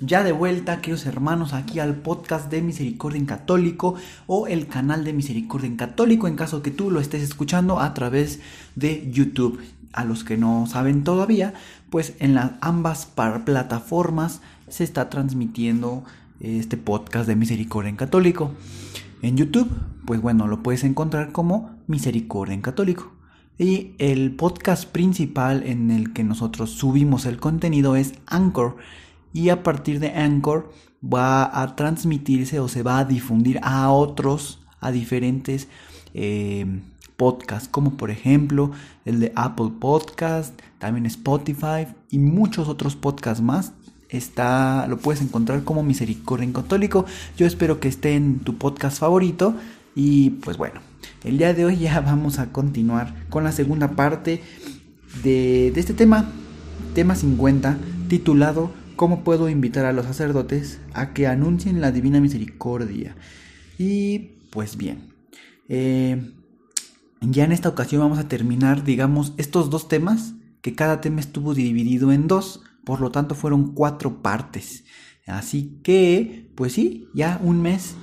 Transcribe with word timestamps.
Ya 0.00 0.22
de 0.22 0.32
vuelta, 0.32 0.82
queridos 0.82 1.06
hermanos, 1.06 1.54
aquí 1.54 1.78
al 1.78 1.94
podcast 1.94 2.50
de 2.50 2.60
Misericordia 2.60 3.18
en 3.18 3.24
Católico 3.24 3.94
o 4.26 4.46
el 4.46 4.66
canal 4.66 5.04
de 5.04 5.14
Misericordia 5.14 5.68
en 5.68 5.76
Católico 5.76 6.28
en 6.28 6.36
caso 6.36 6.60
que 6.60 6.70
tú 6.70 6.90
lo 6.90 7.00
estés 7.00 7.22
escuchando 7.22 7.80
a 7.80 7.94
través 7.94 8.40
de 8.74 9.10
YouTube. 9.10 9.58
A 9.94 10.04
los 10.04 10.22
que 10.22 10.36
no 10.36 10.66
saben 10.66 11.02
todavía, 11.02 11.54
pues 11.88 12.12
en 12.18 12.34
las 12.34 12.52
ambas 12.60 13.06
plataformas 13.06 14.42
se 14.68 14.84
está 14.84 15.08
transmitiendo 15.08 16.04
este 16.40 16.76
podcast 16.76 17.26
de 17.26 17.36
Misericordia 17.36 17.88
en 17.88 17.96
Católico. 17.96 18.52
En 19.22 19.38
YouTube, 19.38 19.70
pues 20.04 20.20
bueno, 20.20 20.46
lo 20.46 20.62
puedes 20.62 20.84
encontrar 20.84 21.32
como 21.32 21.70
Misericordia 21.86 22.52
en 22.54 22.60
Católico. 22.60 23.12
Y 23.58 23.92
el 23.96 24.32
podcast 24.32 24.84
principal 24.84 25.62
en 25.62 25.90
el 25.90 26.12
que 26.12 26.22
nosotros 26.22 26.72
subimos 26.72 27.24
el 27.24 27.38
contenido 27.38 27.96
es 27.96 28.12
Anchor. 28.26 28.76
Y 29.36 29.50
a 29.50 29.62
partir 29.62 30.00
de 30.00 30.12
Anchor 30.12 30.72
va 31.04 31.60
a 31.62 31.76
transmitirse 31.76 32.58
o 32.58 32.68
se 32.68 32.82
va 32.82 33.00
a 33.00 33.04
difundir 33.04 33.60
a 33.62 33.90
otros, 33.90 34.60
a 34.80 34.90
diferentes 34.90 35.68
eh, 36.14 36.80
podcasts, 37.18 37.68
como 37.68 37.98
por 37.98 38.10
ejemplo 38.10 38.70
el 39.04 39.20
de 39.20 39.32
Apple 39.36 39.72
Podcast, 39.78 40.58
también 40.78 41.04
Spotify 41.04 41.86
y 42.10 42.18
muchos 42.18 42.66
otros 42.66 42.96
podcasts 42.96 43.42
más. 43.42 43.74
Está, 44.08 44.86
lo 44.88 44.96
puedes 44.96 45.20
encontrar 45.20 45.64
como 45.64 45.82
Misericordia 45.82 46.44
en 46.44 46.54
Católico. 46.54 47.04
Yo 47.36 47.46
espero 47.46 47.78
que 47.78 47.88
esté 47.88 48.14
en 48.14 48.38
tu 48.38 48.56
podcast 48.56 48.98
favorito. 48.98 49.54
Y 49.94 50.30
pues 50.30 50.56
bueno, 50.56 50.80
el 51.24 51.36
día 51.36 51.52
de 51.52 51.66
hoy 51.66 51.76
ya 51.76 52.00
vamos 52.06 52.38
a 52.38 52.52
continuar 52.52 53.12
con 53.28 53.44
la 53.44 53.52
segunda 53.52 53.90
parte 53.90 54.42
de, 55.22 55.72
de 55.74 55.78
este 55.78 55.92
tema, 55.92 56.24
tema 56.94 57.14
50, 57.14 57.76
titulado 58.08 58.85
¿Cómo 58.96 59.24
puedo 59.24 59.50
invitar 59.50 59.84
a 59.84 59.92
los 59.92 60.06
sacerdotes 60.06 60.80
a 60.94 61.12
que 61.12 61.26
anuncien 61.26 61.82
la 61.82 61.92
divina 61.92 62.18
misericordia? 62.18 63.14
Y 63.78 64.38
pues 64.50 64.78
bien, 64.78 65.12
eh, 65.68 66.32
ya 67.20 67.44
en 67.44 67.52
esta 67.52 67.68
ocasión 67.68 68.00
vamos 68.00 68.18
a 68.18 68.28
terminar, 68.28 68.84
digamos, 68.84 69.34
estos 69.36 69.68
dos 69.68 69.88
temas, 69.88 70.32
que 70.62 70.74
cada 70.74 71.02
tema 71.02 71.20
estuvo 71.20 71.52
dividido 71.52 72.10
en 72.10 72.26
dos, 72.26 72.62
por 72.84 73.02
lo 73.02 73.10
tanto 73.10 73.34
fueron 73.34 73.74
cuatro 73.74 74.22
partes. 74.22 74.84
Así 75.26 75.78
que, 75.82 76.50
pues 76.54 76.72
sí, 76.72 77.08
ya 77.12 77.38
un 77.44 77.60
mes 77.60 77.96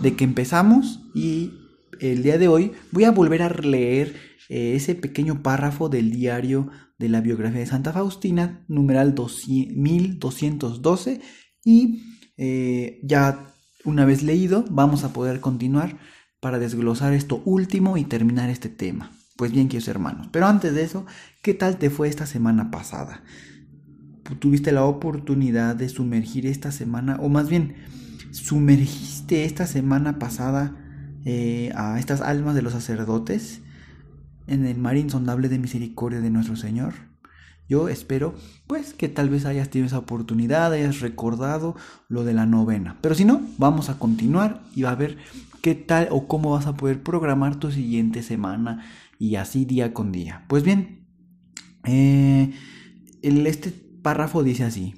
de 0.00 0.14
que 0.14 0.22
empezamos 0.22 1.00
y 1.12 1.54
el 1.98 2.22
día 2.22 2.38
de 2.38 2.46
hoy 2.46 2.70
voy 2.92 3.02
a 3.02 3.10
volver 3.10 3.42
a 3.42 3.48
leer 3.48 4.14
eh, 4.48 4.74
ese 4.76 4.94
pequeño 4.94 5.42
párrafo 5.42 5.88
del 5.88 6.12
diario 6.12 6.70
de 6.98 7.08
la 7.08 7.20
biografía 7.20 7.60
de 7.60 7.66
Santa 7.66 7.92
Faustina, 7.92 8.64
numeral 8.68 9.14
1212, 9.14 11.20
y 11.64 12.02
eh, 12.36 13.00
ya 13.02 13.54
una 13.84 14.04
vez 14.04 14.22
leído 14.22 14.64
vamos 14.70 15.04
a 15.04 15.12
poder 15.12 15.40
continuar 15.40 15.98
para 16.40 16.58
desglosar 16.58 17.12
esto 17.12 17.42
último 17.44 17.96
y 17.96 18.04
terminar 18.04 18.50
este 18.50 18.68
tema. 18.68 19.12
Pues 19.36 19.52
bien, 19.52 19.68
queridos 19.68 19.88
hermanos, 19.88 20.28
pero 20.32 20.46
antes 20.46 20.74
de 20.74 20.82
eso, 20.82 21.06
¿qué 21.42 21.54
tal 21.54 21.76
te 21.76 21.90
fue 21.90 22.08
esta 22.08 22.26
semana 22.26 22.70
pasada? 22.70 23.22
¿Tuviste 24.38 24.72
la 24.72 24.84
oportunidad 24.84 25.76
de 25.76 25.88
sumergir 25.88 26.46
esta 26.46 26.72
semana, 26.72 27.16
o 27.20 27.28
más 27.28 27.48
bien, 27.48 27.76
sumergiste 28.32 29.44
esta 29.44 29.66
semana 29.66 30.18
pasada 30.18 30.76
eh, 31.24 31.70
a 31.74 31.98
estas 31.98 32.20
almas 32.20 32.54
de 32.54 32.62
los 32.62 32.72
sacerdotes 32.72 33.62
en 34.46 34.66
el 34.66 34.78
mar 34.78 34.96
insondable 34.96 35.48
de 35.48 35.58
misericordia 35.58 36.20
de 36.20 36.30
nuestro 36.30 36.56
Señor? 36.56 36.94
Yo 37.68 37.88
espero, 37.88 38.34
pues, 38.66 38.94
que 38.94 39.08
tal 39.08 39.28
vez 39.28 39.44
hayas 39.44 39.70
tenido 39.70 39.88
esa 39.88 39.98
oportunidad, 39.98 40.72
hayas 40.72 41.00
recordado 41.00 41.74
lo 42.08 42.24
de 42.24 42.32
la 42.32 42.46
novena. 42.46 42.98
Pero 43.00 43.14
si 43.14 43.24
no, 43.24 43.42
vamos 43.58 43.88
a 43.88 43.98
continuar 43.98 44.62
y 44.74 44.84
a 44.84 44.94
ver 44.94 45.18
qué 45.62 45.74
tal 45.74 46.08
o 46.12 46.28
cómo 46.28 46.52
vas 46.52 46.66
a 46.66 46.76
poder 46.76 47.02
programar 47.02 47.56
tu 47.56 47.72
siguiente 47.72 48.22
semana 48.22 48.84
y 49.18 49.34
así 49.34 49.64
día 49.64 49.92
con 49.92 50.12
día. 50.12 50.44
Pues 50.46 50.62
bien, 50.62 51.08
eh, 51.84 52.52
este 53.22 53.70
párrafo 54.02 54.44
dice 54.44 54.62
así. 54.62 54.94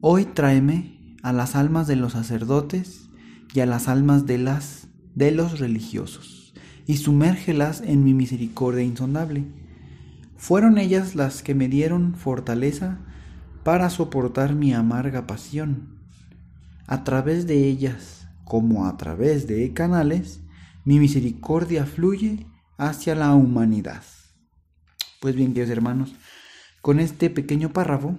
Hoy 0.00 0.24
tráeme 0.24 1.16
a 1.24 1.32
las 1.32 1.56
almas 1.56 1.88
de 1.88 1.96
los 1.96 2.12
sacerdotes 2.12 3.10
y 3.54 3.60
a 3.60 3.66
las 3.66 3.88
almas 3.88 4.24
de, 4.26 4.38
las, 4.38 4.86
de 5.16 5.32
los 5.32 5.58
religiosos 5.58 6.35
y 6.86 6.96
sumérgelas 6.96 7.80
en 7.80 8.04
mi 8.04 8.14
misericordia 8.14 8.82
insondable 8.82 9.44
fueron 10.36 10.78
ellas 10.78 11.14
las 11.14 11.42
que 11.42 11.54
me 11.54 11.68
dieron 11.68 12.14
fortaleza 12.14 12.98
para 13.64 13.90
soportar 13.90 14.54
mi 14.54 14.72
amarga 14.72 15.26
pasión. 15.26 15.98
A 16.86 17.04
través 17.04 17.46
de 17.46 17.66
ellas, 17.66 18.28
como 18.44 18.86
a 18.86 18.96
través 18.96 19.48
de 19.48 19.72
canales, 19.72 20.40
mi 20.84 21.00
misericordia 21.00 21.84
fluye 21.84 22.46
hacia 22.78 23.14
la 23.14 23.34
humanidad. 23.34 24.02
Pues 25.20 25.34
bien, 25.34 25.48
queridos 25.48 25.70
hermanos, 25.70 26.14
con 26.80 27.00
este 27.00 27.30
pequeño 27.30 27.72
párrafo 27.72 28.16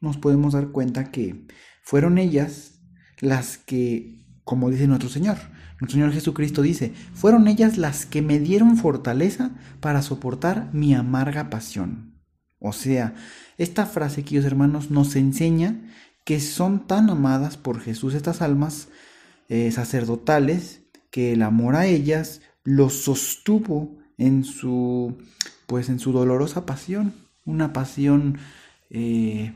nos 0.00 0.18
podemos 0.18 0.52
dar 0.52 0.68
cuenta 0.68 1.10
que 1.10 1.46
fueron 1.82 2.18
ellas 2.18 2.80
las 3.20 3.58
que, 3.58 4.23
como 4.44 4.70
dice 4.70 4.86
nuestro 4.86 5.08
Señor, 5.08 5.38
nuestro 5.80 5.98
Señor 5.98 6.12
Jesucristo 6.12 6.62
dice, 6.62 6.92
fueron 7.14 7.48
ellas 7.48 7.78
las 7.78 8.06
que 8.06 8.22
me 8.22 8.38
dieron 8.38 8.76
fortaleza 8.76 9.50
para 9.80 10.02
soportar 10.02 10.68
mi 10.72 10.94
amarga 10.94 11.50
pasión. 11.50 12.14
O 12.58 12.72
sea, 12.72 13.14
esta 13.58 13.86
frase, 13.86 14.22
queridos 14.22 14.46
hermanos, 14.46 14.90
nos 14.90 15.16
enseña 15.16 15.82
que 16.24 16.40
son 16.40 16.86
tan 16.86 17.10
amadas 17.10 17.56
por 17.56 17.80
Jesús 17.80 18.14
estas 18.14 18.40
almas 18.42 18.88
eh, 19.48 19.70
sacerdotales 19.70 20.82
que 21.10 21.32
el 21.32 21.42
amor 21.42 21.76
a 21.76 21.86
ellas 21.86 22.40
los 22.64 23.02
sostuvo 23.02 23.98
en 24.16 24.44
su 24.44 25.18
pues 25.66 25.88
en 25.88 25.98
su 25.98 26.12
dolorosa 26.12 26.66
pasión, 26.66 27.14
una 27.44 27.72
pasión 27.72 28.38
eh, 28.90 29.52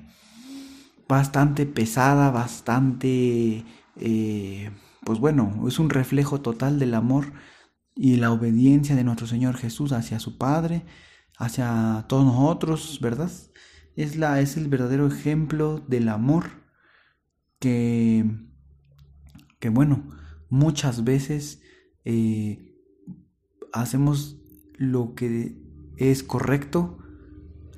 bastante 1.09 1.67
pesada, 1.67 2.31
bastante 2.31 3.65
eh, 4.01 4.71
pues 5.05 5.19
bueno, 5.19 5.65
es 5.69 5.79
un 5.79 5.91
reflejo 5.91 6.41
total 6.41 6.79
del 6.79 6.95
amor 6.95 7.33
y 7.95 8.17
la 8.17 8.33
obediencia 8.33 8.95
de 8.95 9.05
nuestro 9.05 9.27
Señor 9.27 9.57
Jesús 9.57 9.93
hacia 9.93 10.21
su 10.21 10.39
Padre, 10.39 10.85
hacia 11.37 12.05
todos 12.09 12.25
nosotros, 12.25 12.99
¿verdad? 13.01 13.31
Es, 13.97 14.17
la, 14.17 14.41
es 14.41 14.57
el 14.57 14.69
verdadero 14.69 15.07
ejemplo 15.07 15.81
del 15.89 16.09
amor 16.09 16.45
que, 17.59 18.25
que 19.59 19.69
bueno, 19.69 20.11
muchas 20.49 21.05
veces 21.05 21.63
eh, 22.05 22.77
hacemos 23.73 24.41
lo 24.77 25.15
que 25.15 25.57
es 25.97 26.23
correcto, 26.23 26.99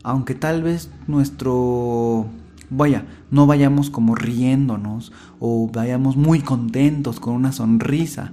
aunque 0.02 0.34
tal 0.34 0.62
vez 0.62 0.90
nuestro 1.06 2.28
vaya, 2.70 3.04
no 3.30 3.46
vayamos 3.46 3.90
como 3.90 4.14
riéndonos 4.14 5.12
o 5.38 5.68
vayamos 5.72 6.16
muy 6.16 6.40
contentos 6.40 7.20
con 7.20 7.34
una 7.34 7.52
sonrisa. 7.52 8.32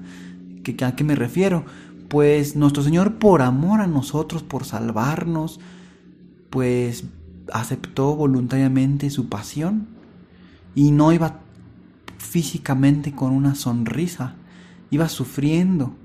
¿Qué, 0.64 0.78
¿A 0.86 0.96
qué 0.96 1.04
me 1.04 1.16
refiero? 1.16 1.66
Pues 2.08 2.56
nuestro 2.56 2.84
Señor 2.84 3.16
por 3.16 3.42
amor 3.42 3.82
a 3.82 3.88
nosotros, 3.88 4.44
por 4.44 4.64
salvarnos, 4.64 5.60
pues 6.50 7.06
aceptó 7.52 8.16
voluntariamente 8.16 9.10
su 9.10 9.28
pasión 9.28 9.88
y 10.76 10.92
no 10.92 11.12
iba 11.12 11.40
físicamente 12.18 13.14
con 13.14 13.32
una 13.32 13.56
sonrisa, 13.56 14.36
iba 14.90 15.10
sufriendo, 15.10 15.96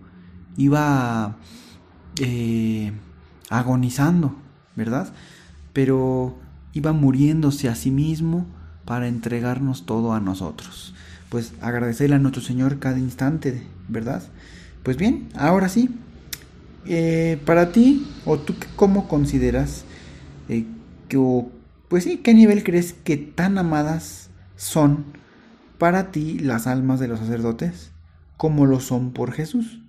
iba 0.56 1.37
eh, 2.20 2.93
agonizando, 3.50 4.35
¿verdad? 4.76 5.12
Pero 5.73 6.37
iba 6.72 6.92
muriéndose 6.92 7.69
a 7.69 7.74
sí 7.74 7.90
mismo 7.90 8.46
para 8.84 9.08
entregarnos 9.08 9.86
todo 9.86 10.12
a 10.12 10.20
nosotros. 10.20 10.94
Pues 11.28 11.52
agradecerle 11.60 12.16
a 12.16 12.19
nuestro 12.19 12.42
Señor 12.42 12.78
cada 12.78 12.98
instante, 12.98 13.62
¿verdad? 13.88 14.22
Pues 14.82 14.96
bien, 14.96 15.28
ahora 15.34 15.69
sí, 15.69 15.90
eh, 16.84 17.40
para 17.46 17.72
ti, 17.72 18.06
o 18.24 18.38
tú 18.38 18.54
cómo 18.76 19.08
consideras 19.08 19.84
eh, 20.48 20.66
que, 21.08 21.19
pues 21.88 22.04
sí, 22.04 22.19
qué 22.19 22.34
nivel 22.34 22.64
crees 22.64 22.92
que 22.92 23.16
tan 23.16 23.58
amadas 23.58 24.30
son 24.56 25.04
para 25.78 26.10
ti 26.10 26.38
las 26.38 26.66
almas 26.66 27.00
de 27.00 27.08
los 27.08 27.18
sacerdotes 27.18 27.92
como 28.36 28.66
lo 28.66 28.80
son 28.80 29.12
por 29.12 29.32
Jesús. 29.32 29.80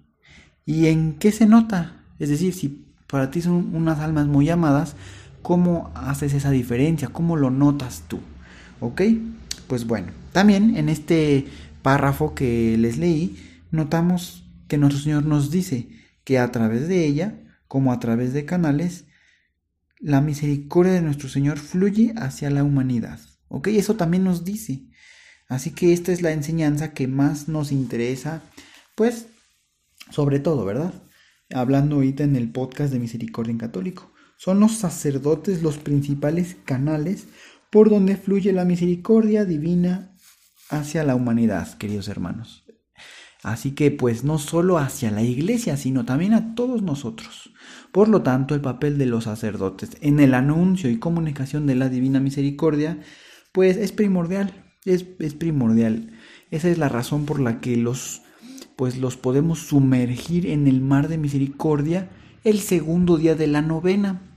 ¿Y 0.66 0.88
en 0.88 1.14
qué 1.14 1.32
se 1.32 1.48
nota? 1.48 2.04
Es 2.20 2.30
decir, 2.30 2.54
si 2.54 2.86
para 3.08 3.32
ti 3.32 3.42
son 3.42 3.76
unas 3.76 4.00
almas 4.00 4.28
muy 4.28 4.50
amadas, 4.50 4.96
¿cómo 5.44 5.92
haces 5.94 6.34
esa 6.34 6.50
diferencia? 6.50 7.10
¿Cómo 7.10 7.36
lo 7.36 7.52
notas 7.52 8.06
tú? 8.08 8.20
¿Ok? 8.80 9.02
Pues 9.68 9.86
bueno, 9.86 10.08
también 10.32 10.76
en 10.76 10.90
este 10.90 11.46
párrafo 11.84 12.34
que 12.34 12.76
les 12.80 12.98
leí, 12.98 13.38
notamos 13.70 14.50
que 14.68 14.78
nuestro 14.78 15.02
Señor 15.02 15.26
nos 15.26 15.52
dice 15.52 15.90
que 16.24 16.40
a 16.40 16.52
través 16.52 16.88
de 16.88 17.06
ella, 17.06 17.40
como 17.68 17.92
a 17.92 18.00
través 18.00 18.34
de 18.34 18.46
canales, 18.46 19.06
la 20.00 20.22
misericordia 20.22 20.94
de 20.94 21.02
nuestro 21.02 21.30
Señor 21.30 21.60
fluye 21.60 22.14
hacia 22.18 22.50
la 22.50 22.64
humanidad. 22.64 23.20
¿Ok? 23.50 23.68
Eso 23.68 23.96
también 23.96 24.24
nos 24.24 24.44
dice. 24.44 24.88
Así 25.48 25.72
que 25.72 25.94
esta 25.94 26.12
es 26.12 26.22
la 26.22 26.32
enseñanza 26.32 26.94
que 26.94 27.08
más 27.08 27.48
nos 27.48 27.72
interesa, 27.72 28.42
pues, 28.96 29.28
sobre 30.10 30.40
todo, 30.40 30.66
¿verdad? 30.66 30.94
Hablando 31.54 31.98
ahorita 31.98 32.24
en 32.24 32.36
el 32.36 32.52
podcast 32.52 32.92
de 32.92 33.00
Misericordia 33.00 33.52
en 33.52 33.58
Católico. 33.58 34.13
Son 34.44 34.60
los 34.60 34.74
sacerdotes 34.74 35.64
los 35.64 35.78
principales 35.78 36.58
canales 36.66 37.30
por 37.72 37.90
donde 37.90 38.18
fluye 38.18 38.52
la 38.52 38.66
misericordia 38.66 39.46
divina 39.46 40.18
hacia 40.70 41.06
la 41.06 41.16
humanidad, 41.16 41.78
queridos 41.78 42.10
hermanos. 42.10 42.66
Así 43.42 43.72
que 43.72 43.90
pues 43.90 44.26
no 44.26 44.40
solo 44.40 44.80
hacia 44.80 45.12
la 45.12 45.22
iglesia, 45.22 45.78
sino 45.78 46.04
también 46.04 46.34
a 46.34 46.56
todos 46.56 46.82
nosotros. 46.82 47.54
Por 47.94 48.10
lo 48.10 48.22
tanto, 48.22 48.54
el 48.54 48.60
papel 48.60 48.98
de 48.98 49.06
los 49.06 49.24
sacerdotes 49.24 49.92
en 50.02 50.20
el 50.20 50.34
anuncio 50.34 50.90
y 50.90 51.00
comunicación 51.00 51.66
de 51.66 51.76
la 51.76 51.88
divina 51.88 52.20
misericordia, 52.20 53.00
pues 53.54 53.78
es 53.78 53.94
primordial, 53.94 54.66
es, 54.84 55.06
es 55.20 55.36
primordial. 55.36 56.12
Esa 56.52 56.68
es 56.68 56.78
la 56.78 56.90
razón 56.90 57.26
por 57.26 57.40
la 57.40 57.62
que 57.62 57.78
los, 57.78 58.24
pues 58.76 58.98
los 58.98 59.16
podemos 59.16 59.60
sumergir 59.60 60.48
en 60.48 60.68
el 60.68 60.82
mar 60.82 61.08
de 61.08 61.18
misericordia 61.18 62.10
el 62.44 62.60
segundo 62.60 63.16
día 63.16 63.36
de 63.36 63.48
la 63.48 63.62
novena. 63.62 64.33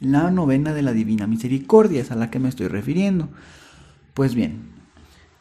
La 0.00 0.30
novena 0.30 0.72
de 0.74 0.82
la 0.82 0.92
divina 0.92 1.26
misericordia 1.26 2.00
es 2.00 2.10
a 2.10 2.16
la 2.16 2.30
que 2.30 2.38
me 2.38 2.48
estoy 2.48 2.68
refiriendo. 2.68 3.28
Pues 4.14 4.34
bien, 4.34 4.60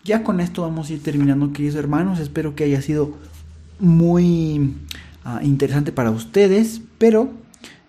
ya 0.04 0.24
con 0.24 0.40
esto 0.40 0.64
vamos 0.64 0.90
a 0.90 0.94
ir 0.94 1.04
terminando, 1.04 1.54
queridos 1.54 1.76
hermanos. 1.76 2.20
Espero 2.20 2.56
que 2.56 2.64
haya 2.64 2.82
sido 2.82 3.18
muy 3.80 4.76
ah, 5.24 5.42
interesante 5.44 5.92
para 5.92 6.12
ustedes, 6.12 6.82
pero 6.98 7.32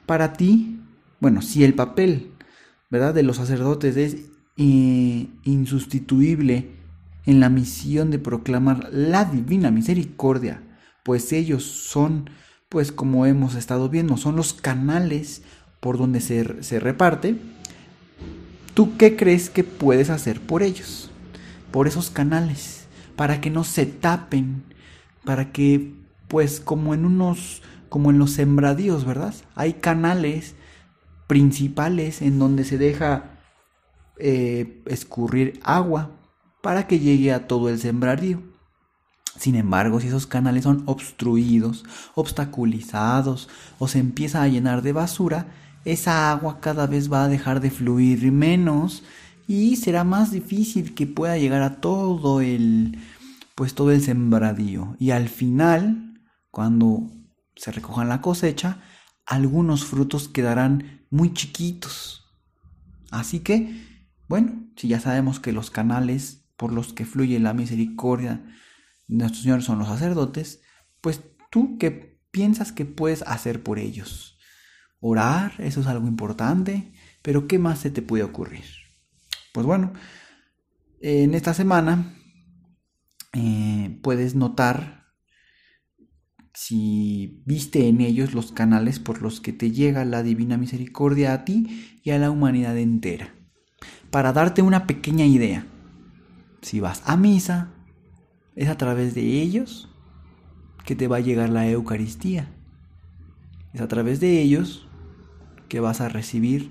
para 0.05 0.35
ti, 0.35 0.81
bueno, 1.20 1.43
si 1.43 1.65
el 1.65 1.75
papel, 1.75 2.32
¿verdad?, 2.91 3.14
de 3.14 3.23
los 3.23 3.37
sacerdotes 3.37 3.97
es 3.97 4.17
eh, 4.56 5.29
insustituible 5.44 6.71
en 7.25 7.41
la 7.41 7.49
misión 7.49 8.11
de 8.11 8.19
proclamar 8.19 8.88
la 8.93 9.25
divina 9.25 9.71
misericordia, 9.71 10.62
pues 11.05 11.32
ellos 11.32 11.62
son, 11.62 12.31
pues 12.69 12.91
como 12.91 13.26
hemos 13.26 13.55
estado 13.55 13.88
viendo, 13.88 14.17
son 14.17 14.37
los 14.37 14.55
canales 14.55 15.43
por 15.80 15.98
donde 15.98 16.20
se, 16.20 16.62
se 16.62 16.80
reparte. 16.80 17.36
¿Tú 18.75 18.96
qué 18.96 19.16
crees 19.16 19.50
que 19.50 19.64
puedes 19.64 20.10
hacer 20.10 20.40
por 20.40 20.62
ellos? 20.62 21.10
por 21.70 21.86
esos 21.86 22.10
canales, 22.10 22.86
para 23.16 23.40
que 23.40 23.50
no 23.50 23.64
se 23.64 23.86
tapen, 23.86 24.64
para 25.25 25.52
que 25.52 25.94
pues 26.28 26.60
como 26.60 26.94
en 26.94 27.04
unos, 27.04 27.62
como 27.88 28.10
en 28.10 28.19
los 28.19 28.32
sembradíos, 28.32 29.04
¿verdad? 29.04 29.34
Hay 29.54 29.75
canales 29.75 30.54
principales 31.26 32.22
en 32.22 32.38
donde 32.38 32.64
se 32.64 32.78
deja 32.78 33.38
eh, 34.19 34.82
escurrir 34.86 35.60
agua 35.62 36.10
para 36.62 36.86
que 36.86 36.98
llegue 36.98 37.32
a 37.32 37.46
todo 37.46 37.69
el 37.69 37.78
sembradío. 37.78 38.42
Sin 39.38 39.54
embargo, 39.54 40.00
si 40.00 40.08
esos 40.08 40.26
canales 40.26 40.64
son 40.64 40.82
obstruidos, 40.86 41.84
obstaculizados 42.14 43.48
o 43.78 43.86
se 43.86 44.00
empieza 44.00 44.42
a 44.42 44.48
llenar 44.48 44.82
de 44.82 44.92
basura, 44.92 45.46
esa 45.93 46.31
agua 46.31 46.61
cada 46.61 46.87
vez 46.87 47.11
va 47.11 47.25
a 47.25 47.29
dejar 47.29 47.61
de 47.61 47.70
fluir 47.70 48.31
menos 48.31 49.05
y 49.46 49.76
será 49.76 50.05
más 50.05 50.31
difícil 50.31 50.94
que 50.94 51.06
pueda 51.06 51.38
llegar 51.38 51.62
a 51.62 51.81
todo 51.81 52.43
el 52.43 52.99
pues 53.55 53.75
todo 53.75 53.90
el 53.90 54.02
sembradío. 54.02 54.96
Y 55.00 55.11
al 55.11 55.29
final 55.31 56.20
cuando 56.50 57.11
se 57.56 57.73
recojan 57.73 58.08
la 58.08 58.20
cosecha 58.20 58.82
algunos 59.25 59.85
frutos 59.85 60.29
quedarán 60.29 61.06
muy 61.11 61.32
chiquitos. 61.32 62.26
Así 63.11 63.40
que 63.40 64.05
bueno 64.29 64.69
si 64.76 64.88
ya 64.88 65.00
sabemos 65.00 65.40
que 65.40 65.52
los 65.52 65.70
canales 65.70 66.44
por 66.56 66.70
los 66.70 66.93
que 66.93 67.06
fluye 67.06 67.40
la 67.40 67.55
misericordia 67.55 68.44
de 69.06 69.17
nuestro 69.17 69.40
Señor 69.40 69.62
son 69.62 69.79
los 69.79 69.88
sacerdotes 69.88 70.61
pues 71.00 71.23
tú 71.50 71.79
qué 71.79 72.20
piensas 72.31 72.73
que 72.73 72.85
puedes 72.85 73.23
hacer 73.23 73.62
por 73.62 73.79
ellos 73.79 74.38
orar 75.00 75.53
eso 75.59 75.81
es 75.81 75.87
algo 75.87 76.09
importante 76.09 76.93
pero 77.23 77.47
qué 77.47 77.59
más 77.59 77.79
se 77.79 77.91
te 77.91 78.03
puede 78.03 78.23
ocurrir 78.23 78.65
pues 79.53 79.67
bueno, 79.67 79.93
en 81.00 81.35
esta 81.35 81.55
semana 81.55 82.15
eh, 83.33 83.99
puedes 84.03 84.35
notar 84.35 85.06
si 86.55 87.43
viste 87.47 87.89
en 87.89 88.00
ellos 88.00 88.35
los 88.35 88.53
canales 88.53 88.99
por 88.99 89.23
los 89.23 89.41
que 89.41 89.53
te 89.53 89.71
llega 89.71 90.05
la 90.05 90.23
divina 90.23 90.56
misericordia 90.56 91.33
a 91.33 91.45
ti 91.45 92.00
y 92.03 92.11
a 92.11 92.19
la 92.19 92.31
humanidad 92.31 92.77
entera. 92.77 93.35
Para 94.11 94.33
darte 94.33 94.62
una 94.62 94.87
pequeña 94.87 95.25
idea, 95.25 95.67
si 96.62 96.81
vas 96.81 97.03
a 97.05 97.17
misa, 97.17 97.73
es 98.56 98.69
a 98.69 98.77
través 98.77 99.15
de 99.15 99.43
ellos 99.43 99.89
que 100.85 100.97
te 100.97 101.06
va 101.06 101.19
a 101.19 101.21
llegar 101.21 101.50
la 101.50 101.69
Eucaristía. 101.69 102.49
Es 103.73 103.81
a 103.81 103.89
través 103.89 104.19
de 104.19 104.41
ellos 104.41 104.88
que 105.69 105.81
vas 105.81 106.00
a 106.00 106.09
recibir 106.09 106.70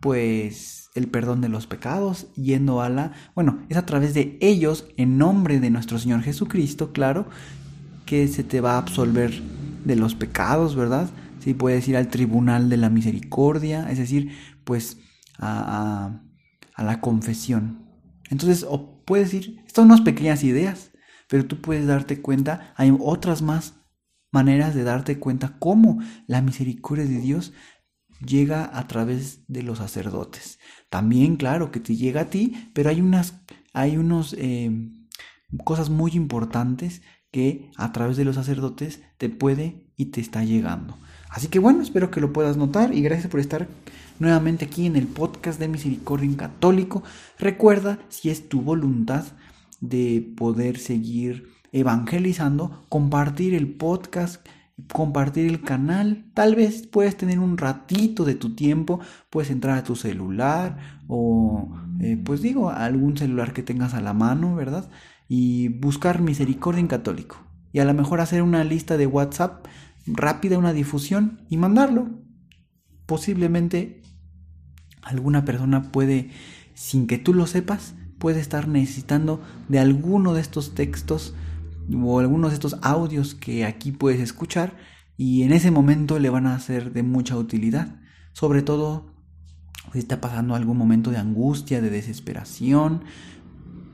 pues 0.00 0.90
el 0.94 1.08
perdón 1.08 1.40
de 1.40 1.48
los 1.48 1.66
pecados, 1.66 2.32
yendo 2.34 2.82
a 2.82 2.88
la, 2.88 3.12
bueno, 3.34 3.64
es 3.68 3.76
a 3.76 3.86
través 3.86 4.14
de 4.14 4.36
ellos, 4.40 4.86
en 4.96 5.16
nombre 5.16 5.60
de 5.60 5.70
nuestro 5.70 5.98
Señor 5.98 6.22
Jesucristo, 6.22 6.92
claro, 6.92 7.26
que 8.04 8.28
se 8.28 8.44
te 8.44 8.60
va 8.60 8.74
a 8.74 8.78
absolver 8.78 9.40
de 9.84 9.96
los 9.96 10.14
pecados, 10.14 10.76
¿verdad? 10.76 11.08
Sí, 11.38 11.54
puedes 11.54 11.86
ir 11.88 11.96
al 11.96 12.08
tribunal 12.08 12.68
de 12.68 12.76
la 12.76 12.90
misericordia, 12.90 13.90
es 13.90 13.98
decir, 13.98 14.32
pues 14.64 14.98
a, 15.38 16.20
la 16.76 17.00
confesión. 17.00 17.86
Entonces, 18.30 18.66
o 18.68 19.02
puedes 19.04 19.32
ir, 19.34 19.58
estas 19.66 19.76
son 19.76 19.86
unas 19.86 20.00
pequeñas 20.00 20.44
ideas, 20.44 20.90
pero 21.28 21.46
tú 21.46 21.60
puedes 21.60 21.86
darte 21.86 22.20
cuenta, 22.20 22.72
hay 22.76 22.94
otras 23.00 23.40
más 23.40 23.74
maneras 24.32 24.74
de 24.74 24.82
darte 24.82 25.18
cuenta 25.18 25.56
cómo 25.58 26.00
la 26.26 26.42
misericordia 26.42 27.04
de 27.04 27.20
Dios 27.20 27.52
llega 28.26 28.70
a 28.76 28.86
través 28.86 29.40
de 29.48 29.62
los 29.62 29.78
sacerdotes. 29.78 30.58
También, 30.90 31.36
claro, 31.36 31.70
que 31.70 31.80
te 31.80 31.96
llega 31.96 32.22
a 32.22 32.30
ti, 32.30 32.70
pero 32.74 32.90
hay 32.90 33.00
unas, 33.00 33.40
hay 33.72 33.96
unos 33.96 34.34
eh, 34.38 34.70
cosas 35.64 35.90
muy 35.90 36.12
importantes 36.12 37.02
que 37.30 37.70
a 37.76 37.92
través 37.92 38.16
de 38.16 38.24
los 38.24 38.36
sacerdotes 38.36 39.02
te 39.18 39.28
puede 39.28 39.86
y 39.96 40.06
te 40.06 40.20
está 40.20 40.44
llegando. 40.44 40.98
Así 41.30 41.48
que 41.48 41.58
bueno, 41.58 41.82
espero 41.82 42.10
que 42.10 42.20
lo 42.20 42.32
puedas 42.32 42.56
notar 42.56 42.94
y 42.94 43.00
gracias 43.00 43.30
por 43.30 43.40
estar 43.40 43.68
nuevamente 44.18 44.66
aquí 44.66 44.86
en 44.86 44.96
el 44.96 45.06
podcast 45.06 45.58
de 45.58 45.68
Misericordia 45.68 46.26
en 46.26 46.34
Católico. 46.34 47.02
Recuerda, 47.38 47.98
si 48.10 48.28
es 48.28 48.48
tu 48.48 48.60
voluntad 48.60 49.24
de 49.80 50.32
poder 50.36 50.78
seguir 50.78 51.48
evangelizando, 51.72 52.84
compartir 52.90 53.54
el 53.54 53.74
podcast 53.74 54.46
compartir 54.92 55.46
el 55.46 55.62
canal. 55.62 56.24
Tal 56.34 56.54
vez 56.54 56.86
puedes 56.86 57.16
tener 57.16 57.38
un 57.38 57.58
ratito 57.58 58.24
de 58.24 58.34
tu 58.34 58.54
tiempo, 58.54 59.00
puedes 59.30 59.50
entrar 59.50 59.78
a 59.78 59.84
tu 59.84 59.96
celular 59.96 60.78
o, 61.08 61.70
eh, 62.00 62.16
pues 62.22 62.42
digo, 62.42 62.70
algún 62.70 63.16
celular 63.16 63.52
que 63.52 63.62
tengas 63.62 63.94
a 63.94 64.00
la 64.00 64.12
mano, 64.12 64.54
¿verdad? 64.54 64.90
Y 65.28 65.68
buscar 65.68 66.20
misericordia 66.20 66.80
en 66.80 66.88
católico. 66.88 67.36
Y 67.72 67.78
a 67.80 67.84
lo 67.84 67.94
mejor 67.94 68.20
hacer 68.20 68.42
una 68.42 68.64
lista 68.64 68.96
de 68.96 69.06
WhatsApp 69.06 69.66
rápida, 70.06 70.58
una 70.58 70.72
difusión 70.72 71.40
y 71.48 71.56
mandarlo. 71.56 72.10
Posiblemente 73.06 74.02
alguna 75.02 75.44
persona 75.44 75.90
puede, 75.90 76.30
sin 76.74 77.06
que 77.06 77.18
tú 77.18 77.34
lo 77.34 77.46
sepas, 77.46 77.94
puede 78.18 78.40
estar 78.40 78.68
necesitando 78.68 79.42
de 79.68 79.78
alguno 79.78 80.34
de 80.34 80.40
estos 80.40 80.74
textos 80.74 81.34
o 81.94 82.20
algunos 82.20 82.50
de 82.50 82.54
estos 82.54 82.76
audios 82.82 83.34
que 83.34 83.64
aquí 83.64 83.92
puedes 83.92 84.20
escuchar 84.20 84.76
y 85.16 85.42
en 85.42 85.52
ese 85.52 85.70
momento 85.70 86.18
le 86.18 86.30
van 86.30 86.46
a 86.46 86.58
ser 86.58 86.92
de 86.92 87.02
mucha 87.02 87.36
utilidad. 87.36 87.96
Sobre 88.32 88.62
todo 88.62 89.12
si 89.92 89.98
está 89.98 90.20
pasando 90.20 90.54
algún 90.54 90.78
momento 90.78 91.10
de 91.10 91.18
angustia, 91.18 91.80
de 91.80 91.90
desesperación, 91.90 93.02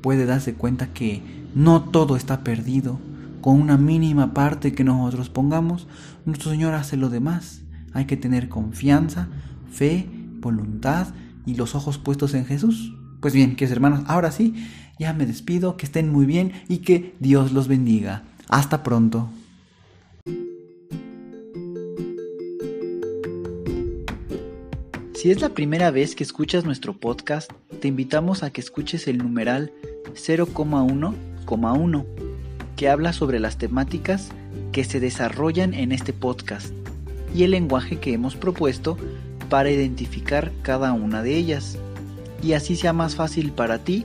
puede 0.01 0.27
darse 0.27 0.55
cuenta 0.55 0.93
que 0.93 1.23
no 1.55 1.83
todo 1.83 2.17
está 2.17 2.45
perdido. 2.45 3.01
Con 3.41 3.61
una 3.61 3.77
mínima 3.77 4.35
parte 4.35 4.75
que 4.75 4.85
nosotros 4.85 5.29
pongamos, 5.29 5.87
nuestro 6.25 6.51
Señor 6.51 6.75
hace 6.75 6.97
lo 6.97 7.09
demás. 7.09 7.63
Hay 7.93 8.05
que 8.05 8.17
tener 8.17 8.49
confianza, 8.49 9.29
fe, 9.71 10.09
voluntad 10.41 11.09
y 11.47 11.55
los 11.55 11.75
ojos 11.75 11.99
puestos 11.99 12.35
en 12.35 12.45
Jesús. 12.45 12.95
Pues 13.21 13.35
bien, 13.35 13.57
queridos 13.57 13.73
hermanos, 13.73 14.03
ahora 14.07 14.31
sí, 14.31 14.55
ya 14.99 15.13
me 15.13 15.27
despido, 15.27 15.77
que 15.77 15.87
estén 15.87 16.11
muy 16.11 16.27
bien 16.27 16.53
y 16.69 16.79
que 16.79 17.15
Dios 17.21 17.53
los 17.53 17.69
bendiga. 17.69 18.25
Hasta 18.49 18.83
pronto. 18.83 19.29
Si 25.15 25.31
es 25.33 25.41
la 25.41 25.49
primera 25.49 25.91
vez 25.91 26.15
que 26.15 26.23
escuchas 26.23 26.65
nuestro 26.65 26.93
podcast, 26.95 27.51
te 27.81 27.89
invitamos 27.89 28.43
a 28.43 28.51
que 28.51 28.61
escuches 28.61 29.09
el 29.09 29.19
numeral 29.19 29.73
0,1,1, 30.15 32.07
que 32.77 32.89
habla 32.89 33.13
sobre 33.13 33.41
las 33.41 33.59
temáticas 33.59 34.29
que 34.71 34.85
se 34.85 35.01
desarrollan 35.01 35.75
en 35.75 35.91
este 35.91 36.13
podcast 36.13 36.73
y 37.35 37.43
el 37.43 37.51
lenguaje 37.51 37.99
que 37.99 38.13
hemos 38.13 38.37
propuesto 38.37 38.97
para 39.49 39.71
identificar 39.71 40.53
cada 40.63 40.93
una 40.93 41.23
de 41.23 41.37
ellas, 41.37 41.79
y 42.43 42.53
así 42.53 42.77
sea 42.77 42.93
más 42.93 43.17
fácil 43.17 43.51
para 43.51 43.79
ti 43.79 44.05